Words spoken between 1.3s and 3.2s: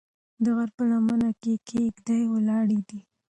کې کيږدۍ ولاړې دي.